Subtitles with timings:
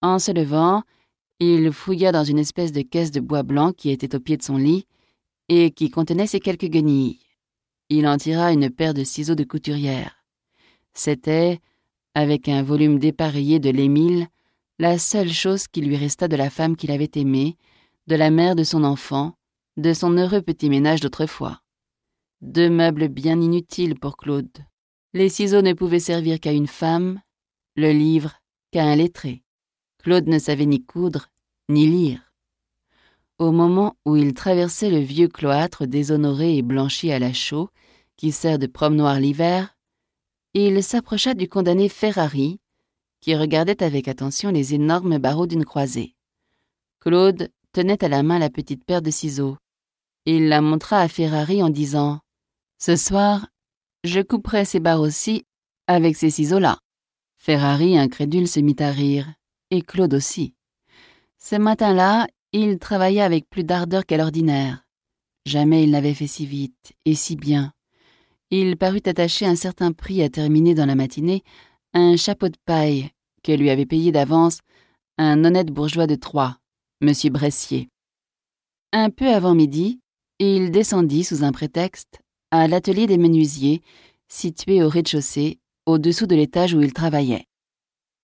[0.00, 0.82] En se levant,
[1.40, 4.42] il fouilla dans une espèce de caisse de bois blanc qui était au pied de
[4.42, 4.86] son lit
[5.48, 7.20] et qui contenait ces quelques guenilles.
[7.88, 10.24] Il en tira une paire de ciseaux de couturière.
[10.94, 11.60] C'était,
[12.14, 14.28] avec un volume dépareillé de l'Émile,
[14.78, 17.56] la seule chose qui lui resta de la femme qu'il avait aimée,
[18.06, 19.34] de la mère de son enfant,
[19.76, 21.60] de son heureux petit ménage d'autrefois.
[22.40, 24.58] Deux meubles bien inutiles pour Claude.
[25.14, 27.20] Les ciseaux ne pouvaient servir qu'à une femme,
[27.74, 28.34] le livre
[28.70, 29.42] qu'à un lettré.
[30.08, 31.28] Claude ne savait ni coudre,
[31.68, 32.32] ni lire.
[33.38, 37.68] Au moment où il traversait le vieux cloître déshonoré et blanchi à la chaux,
[38.16, 39.76] qui sert de promenoir l'hiver,
[40.54, 42.58] il s'approcha du condamné Ferrari,
[43.20, 46.14] qui regardait avec attention les énormes barreaux d'une croisée.
[47.00, 49.58] Claude tenait à la main la petite paire de ciseaux.
[50.24, 52.20] Il la montra à Ferrari en disant
[52.78, 53.48] Ce soir,
[54.04, 55.44] je couperai ces barreaux-ci
[55.86, 56.78] avec ces ciseaux-là.
[57.36, 59.34] Ferrari, incrédule, se mit à rire,
[59.70, 60.54] et Claude aussi.
[61.38, 64.84] Ce matin-là, il travailla avec plus d'ardeur qu'à l'ordinaire.
[65.46, 67.72] Jamais il n'avait fait si vite et si bien.
[68.50, 71.42] Il parut attacher un certain prix à terminer dans la matinée
[71.94, 73.10] un chapeau de paille
[73.42, 74.60] que lui avait payé d'avance
[75.18, 76.56] un honnête bourgeois de Troyes,
[77.00, 77.12] M.
[77.30, 77.88] Bressier.
[78.92, 80.00] Un peu avant midi,
[80.38, 83.82] il descendit sous un prétexte à l'atelier des menuisiers,
[84.28, 87.46] situé au rez-de-chaussée, au-dessous de l'étage où il travaillait.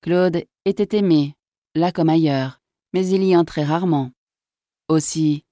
[0.00, 1.34] Claude était aimé,
[1.74, 2.60] là comme ailleurs,
[2.92, 4.12] mais il y entrait rarement.
[4.88, 5.44] Aussi,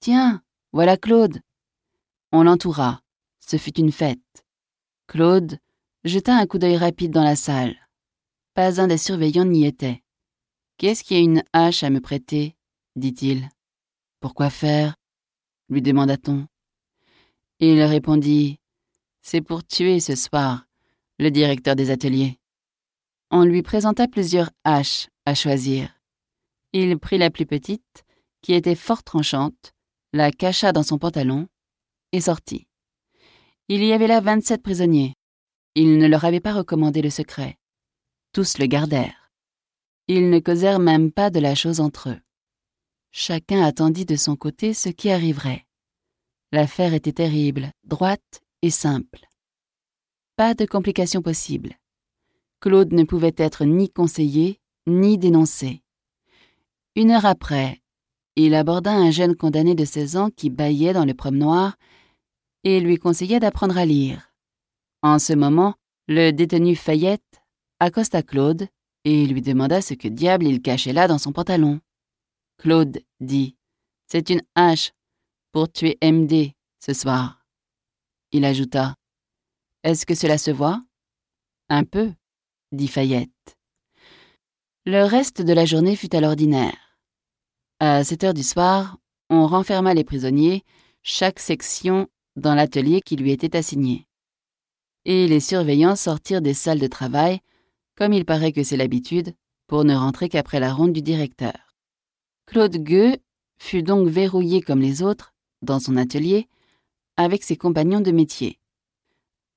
[0.00, 0.42] Tiens,
[0.72, 1.42] voilà Claude.
[2.32, 3.02] On l'entoura.
[3.38, 4.46] Ce fut une fête.
[5.06, 5.58] Claude
[6.04, 7.76] jeta un coup d'œil rapide dans la salle.
[8.54, 10.02] Pas un des surveillants n'y était.
[10.78, 12.56] Qu'est-ce qui a une hache à me prêter?
[12.96, 13.46] dit-il.
[14.20, 14.96] Pourquoi faire?
[15.68, 16.46] lui demanda-t-on.
[17.58, 18.58] Il répondit
[19.20, 20.66] C'est pour tuer ce soir,
[21.18, 22.39] le directeur des ateliers.
[23.32, 25.94] On lui présenta plusieurs haches à choisir.
[26.72, 28.04] Il prit la plus petite,
[28.42, 29.72] qui était fort tranchante,
[30.12, 31.46] la cacha dans son pantalon
[32.12, 32.66] et sortit.
[33.68, 35.14] Il y avait là vingt-sept prisonniers.
[35.76, 37.56] Il ne leur avait pas recommandé le secret.
[38.32, 39.30] Tous le gardèrent.
[40.08, 42.20] Ils ne causèrent même pas de la chose entre eux.
[43.12, 45.66] Chacun attendit de son côté ce qui arriverait.
[46.50, 49.20] L'affaire était terrible, droite et simple.
[50.34, 51.76] Pas de complications possibles.
[52.60, 55.82] Claude ne pouvait être ni conseillé, ni dénoncé.
[56.94, 57.80] Une heure après,
[58.36, 61.76] il aborda un jeune condamné de 16 ans qui bâillait dans le promenoir
[62.64, 64.32] et lui conseilla d'apprendre à lire.
[65.02, 65.74] En ce moment,
[66.06, 67.42] le détenu Fayette
[67.78, 68.68] accosta Claude
[69.04, 71.80] et lui demanda ce que diable il cachait là dans son pantalon.
[72.58, 73.56] Claude dit
[74.06, 74.92] C'est une hache
[75.52, 77.46] pour tuer MD ce soir.
[78.32, 78.96] Il ajouta
[79.82, 80.82] Est-ce que cela se voit?
[81.70, 82.12] Un peu,
[82.72, 83.56] dit Fayette.
[84.86, 86.98] Le reste de la journée fut à l'ordinaire.
[87.80, 88.98] À sept heures du soir,
[89.28, 90.64] on renferma les prisonniers,
[91.02, 94.06] chaque section dans l'atelier qui lui était assigné.
[95.04, 97.40] Et les surveillants sortirent des salles de travail,
[97.96, 99.34] comme il paraît que c'est l'habitude,
[99.66, 101.74] pour ne rentrer qu'après la ronde du directeur.
[102.46, 103.16] Claude Gueux
[103.58, 106.48] fut donc verrouillé comme les autres, dans son atelier,
[107.16, 108.59] avec ses compagnons de métier.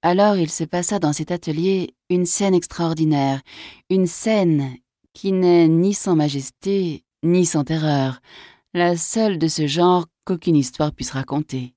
[0.06, 3.42] Alors il se passa dans cet atelier une scène extraordinaire,
[3.90, 4.76] une scène
[5.14, 8.20] qui n'est ni sans majesté, ni sans terreur,
[8.74, 11.74] la seule de ce genre qu'aucune histoire puisse raconter.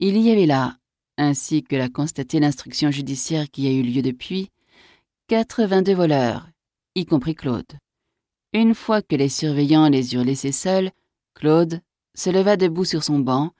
[0.00, 0.78] Il y avait là,
[1.18, 4.48] ainsi que l'a constaté l'instruction judiciaire qui a eu lieu depuis,
[5.28, 6.48] 82 voleurs,
[6.94, 7.76] y compris Claude.
[8.54, 10.90] Une fois que les surveillants les eurent laissés seuls,
[11.34, 11.82] Claude
[12.16, 13.50] se leva debout sur son banc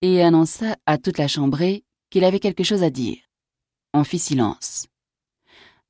[0.00, 3.18] et annonça à toute la chambrée qu'il avait quelque chose à dire.
[3.94, 4.86] On fit silence.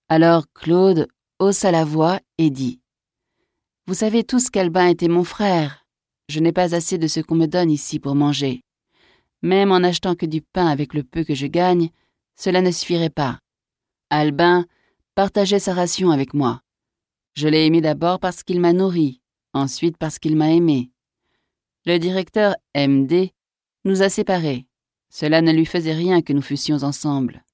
[0.09, 1.09] Alors Claude
[1.39, 2.81] haussa la voix et dit
[3.87, 5.87] Vous savez tous qu'Albin était mon frère.
[6.29, 8.63] Je n'ai pas assez de ce qu'on me donne ici pour manger.
[9.43, 11.91] Même en achetant que du pain avec le peu que je gagne,
[12.37, 13.39] cela ne suffirait pas.
[14.11, 14.67] Albin
[15.15, 16.63] partageait sa ration avec moi.
[17.35, 19.21] Je l'ai aimé d'abord parce qu'il m'a nourri,
[19.53, 20.91] ensuite parce qu'il m'a aimé.
[21.87, 23.31] Le directeur MD
[23.85, 24.68] nous a séparés.
[25.11, 27.45] Cela ne lui faisait rien que nous fussions ensemble.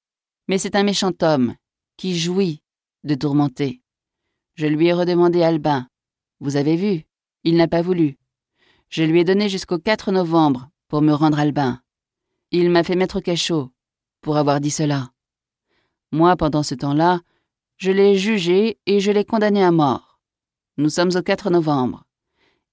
[0.48, 1.54] Mais c'est un méchant homme
[1.96, 2.62] qui jouit
[3.04, 3.82] de tourmenter.
[4.54, 5.88] Je lui ai redemandé Albin.
[6.40, 7.04] Vous avez vu,
[7.44, 8.18] il n'a pas voulu.
[8.88, 11.80] Je lui ai donné jusqu'au 4 novembre pour me rendre Albin.
[12.50, 13.72] Il m'a fait mettre au cachot
[14.20, 15.10] pour avoir dit cela.
[16.12, 17.20] Moi, pendant ce temps-là,
[17.76, 20.20] je l'ai jugé et je l'ai condamné à mort.
[20.76, 22.04] Nous sommes au 4 novembre.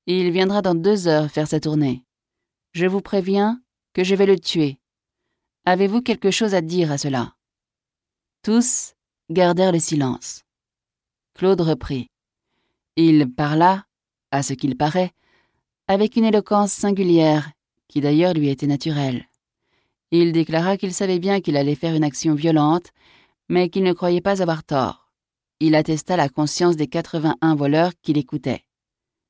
[0.06, 2.06] Il viendra dans deux heures faire sa tournée.
[2.74, 3.62] Je vous préviens
[3.94, 4.78] que je vais le tuer.
[5.66, 7.36] Avez-vous quelque chose à dire à cela?
[8.44, 8.94] Tous
[9.30, 10.44] gardèrent le silence.
[11.36, 12.08] Claude reprit.
[12.96, 13.86] Il parla,
[14.32, 15.12] à ce qu'il paraît,
[15.88, 17.52] avec une éloquence singulière,
[17.88, 19.26] qui d'ailleurs lui était naturelle.
[20.12, 22.92] Il déclara qu'il savait bien qu'il allait faire une action violente,
[23.50, 25.12] mais qu'il ne croyait pas avoir tort.
[25.60, 28.66] Il attesta la conscience des 81 voleurs qui l'écoutaient,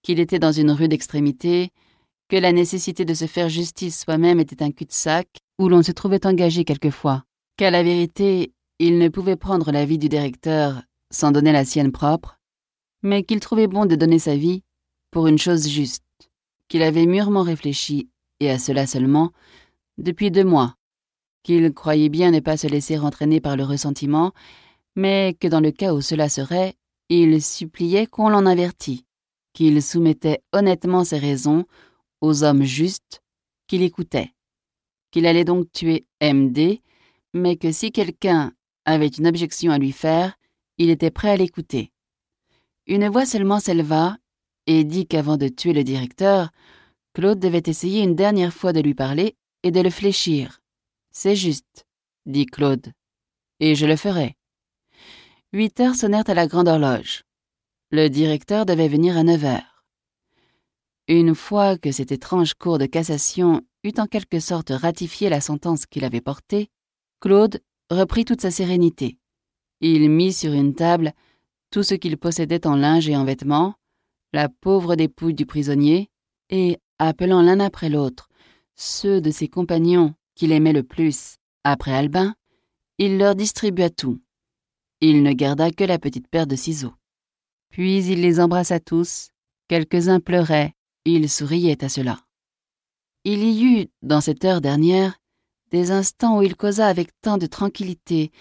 [0.02, 1.72] qu'il était dans une rude extrémité,
[2.32, 5.28] que la nécessité de se faire justice soi-même était un cul-de-sac
[5.60, 7.26] où l'on se trouvait engagé quelquefois,
[7.58, 11.92] qu'à la vérité, il ne pouvait prendre la vie du directeur sans donner la sienne
[11.92, 12.40] propre,
[13.04, 14.64] mais qu'il trouvait bon de donner sa vie
[15.12, 16.06] pour une chose juste,
[16.70, 18.08] qu'il avait mûrement réfléchi,
[18.40, 19.34] et à cela seulement,
[19.98, 20.76] depuis deux mois,
[21.44, 24.32] qu'il croyait bien ne pas se laisser entraîner par le ressentiment,
[24.96, 26.76] mais que dans le cas où cela serait,
[27.10, 29.04] il suppliait qu'on l'en avertît,
[29.52, 31.66] qu'il soumettait honnêtement ses raisons
[32.22, 33.22] aux hommes justes
[33.68, 34.32] qu'il écoutait,
[35.12, 36.80] qu'il allait donc tuer MD,
[37.34, 38.54] mais que si quelqu'un
[38.86, 40.38] avait une objection à lui faire,
[40.78, 41.92] il était prêt à l'écouter.
[42.88, 44.18] Une voix seulement s'éleva
[44.68, 46.50] et dit qu'avant de tuer le directeur,
[47.14, 50.62] Claude devait essayer une dernière fois de lui parler et de le fléchir.
[51.12, 51.86] C'est juste,
[52.26, 52.94] dit Claude,
[53.60, 54.38] et je le ferai.
[55.54, 57.24] Huit heures sonnèrent à la grande horloge.
[57.92, 59.71] Le directeur devait venir à neuf heures.
[61.14, 65.86] Une fois que cette étrange cour de cassation eut en quelque sorte ratifié la sentence
[65.86, 66.70] qu'il avait portée,
[67.20, 67.60] Claude
[67.90, 69.18] reprit toute sa sérénité.
[69.82, 71.12] Il mit sur une table
[71.70, 73.76] tout ce qu'il possédait en linge et en vêtements,
[74.32, 76.10] la pauvre dépouille du prisonnier,
[76.50, 78.30] et, appelant l'un après l'autre
[78.78, 82.36] ceux de ses compagnons qu'il aimait le plus, après Albin,
[83.00, 84.22] il leur distribua tout.
[85.02, 86.94] Il ne garda que la petite paire de ciseaux.
[87.70, 89.32] Puis il les embrassa tous,
[89.68, 90.74] quelques-uns pleuraient,
[91.06, 92.20] il souriait à cela.
[93.24, 95.20] Il y eut, dans cette heure dernière,
[95.72, 98.32] des instants où il causa avec tant de tranquillité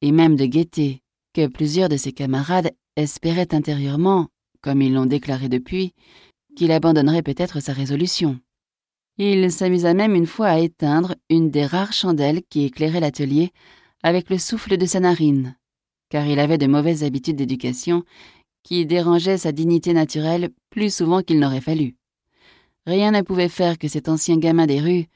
[0.00, 1.02] et même de gaieté
[1.34, 4.28] que plusieurs de ses camarades espéraient intérieurement,
[4.60, 5.94] comme ils l'ont déclaré depuis,
[6.56, 8.38] qu'il abandonnerait peut-être sa résolution.
[9.18, 13.50] Il s'amusa même une fois à éteindre une des rares chandelles qui éclairait l'atelier
[14.02, 15.56] avec le souffle de sa narine,
[16.08, 18.04] car il avait de mauvaises habitudes d'éducation
[18.62, 21.97] qui dérangeaient sa dignité naturelle plus souvent qu'il n'aurait fallu.
[22.88, 25.08] Rien ne pouvait faire que cet ancien gamin des rues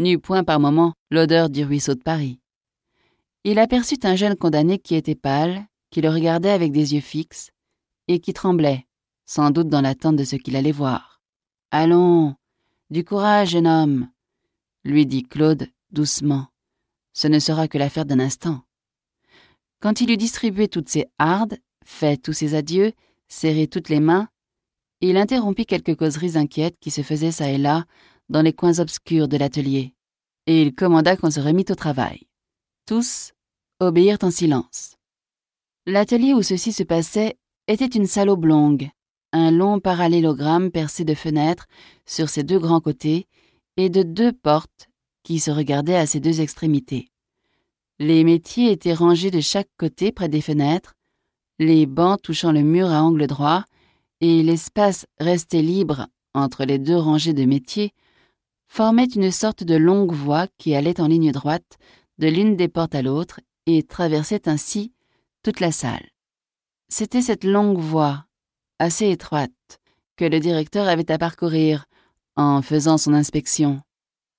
[0.00, 2.40] n'eût point par moments l'odeur du ruisseau de Paris.
[3.44, 7.52] Il aperçut un jeune condamné qui était pâle, qui le regardait avec des yeux fixes,
[8.08, 8.84] et qui tremblait,
[9.26, 11.22] sans doute dans l'attente de ce qu'il allait voir.
[11.70, 12.34] Allons,
[12.90, 14.08] du courage, jeune homme,
[14.82, 16.48] lui dit Claude doucement.
[17.12, 18.62] Ce ne sera que l'affaire d'un instant.
[19.78, 22.92] Quand il eut distribué toutes ses hardes, fait tous ses adieux,
[23.28, 24.28] serré toutes les mains,
[25.00, 27.84] il interrompit quelques causeries inquiètes qui se faisaient çà et là
[28.28, 29.94] dans les coins obscurs de l'atelier,
[30.46, 32.28] et il commanda qu'on se remit au travail.
[32.86, 33.32] Tous
[33.80, 34.96] obéirent en silence.
[35.86, 38.90] L'atelier où ceci se passait était une salle oblongue,
[39.32, 41.66] un long parallélogramme percé de fenêtres
[42.06, 43.26] sur ses deux grands côtés
[43.76, 44.88] et de deux portes
[45.22, 47.08] qui se regardaient à ses deux extrémités.
[47.98, 50.94] Les métiers étaient rangés de chaque côté près des fenêtres,
[51.58, 53.64] les bancs touchant le mur à angle droit,
[54.20, 57.92] et l'espace resté libre entre les deux rangées de métiers
[58.68, 61.78] formait une sorte de longue voie qui allait en ligne droite
[62.18, 64.92] de l'une des portes à l'autre et traversait ainsi
[65.42, 66.08] toute la salle.
[66.88, 68.26] C'était cette longue voie
[68.78, 69.80] assez étroite
[70.16, 71.86] que le directeur avait à parcourir
[72.36, 73.80] en faisant son inspection.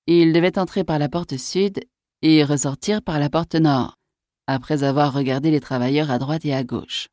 [0.06, 1.80] Il devait entrer par la porte sud
[2.22, 3.98] et ressortir par la porte nord,
[4.46, 7.08] après avoir regardé les travailleurs à droite et à gauche.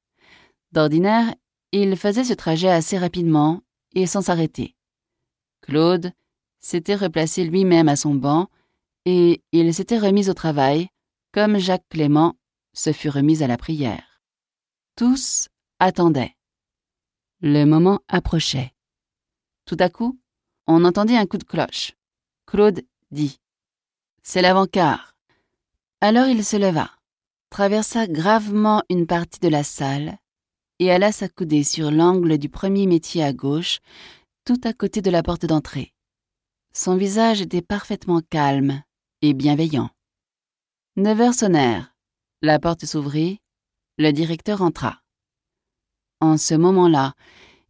[0.71, 1.33] D'ordinaire,
[1.71, 3.61] il faisait ce trajet assez rapidement
[3.93, 4.75] et sans s'arrêter.
[5.61, 6.11] Claude
[6.59, 8.49] s'était replacé lui-même à son banc
[9.05, 10.89] et il s'était remis au travail,
[11.31, 12.35] comme Jacques Clément
[12.73, 14.21] se fut remis à la prière.
[14.95, 15.47] Tous
[15.79, 16.35] attendaient.
[17.41, 18.73] Le moment approchait.
[19.65, 20.19] Tout à coup,
[20.67, 21.93] on entendit un coup de cloche.
[22.45, 23.39] Claude dit
[24.23, 25.15] C'est l'avant-quart.
[26.01, 26.89] Alors il se leva,
[27.49, 30.17] traversa gravement une partie de la salle
[30.79, 33.79] et alla s'accouder sur l'angle du premier métier à gauche,
[34.45, 35.93] tout à côté de la porte d'entrée.
[36.73, 38.83] Son visage était parfaitement calme
[39.21, 39.89] et bienveillant.
[40.95, 41.93] Neuf heures sonnèrent.
[42.41, 43.39] La porte s'ouvrit.
[43.97, 45.01] Le directeur entra.
[46.21, 47.13] En ce moment-là,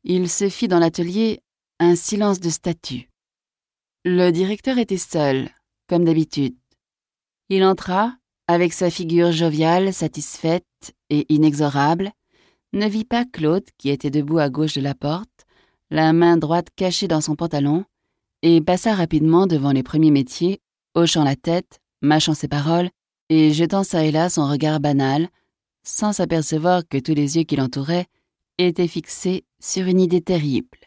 [0.03, 1.41] il se fit dans l'atelier
[1.79, 3.09] un silence de statue.
[4.05, 5.49] Le directeur était seul,
[5.87, 6.55] comme d'habitude.
[7.49, 8.15] Il entra,
[8.47, 10.65] avec sa figure joviale, satisfaite
[11.09, 12.11] et inexorable,
[12.73, 15.45] ne vit pas Claude, qui était debout à gauche de la porte,
[15.89, 17.85] la main droite cachée dans son pantalon,
[18.41, 20.61] et passa rapidement devant les premiers métiers,
[20.93, 22.89] hochant la tête, mâchant ses paroles,
[23.29, 25.29] et jetant çà et là son regard banal,
[25.83, 28.07] sans s'apercevoir que tous les yeux qui l'entouraient
[28.57, 30.78] était fixé sur une idée terrible.